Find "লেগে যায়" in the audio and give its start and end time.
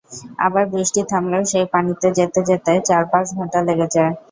3.67-4.13